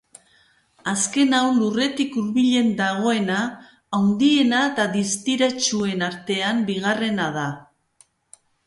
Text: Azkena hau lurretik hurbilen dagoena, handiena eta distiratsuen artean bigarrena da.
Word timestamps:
Azkena 0.93 1.41
hau 1.47 1.51
lurretik 1.57 2.17
hurbilen 2.21 2.71
dagoena, 2.81 3.37
handiena 3.99 4.65
eta 4.73 4.89
distiratsuen 4.99 6.07
artean 6.11 6.67
bigarrena 6.73 7.33
da. 7.43 7.49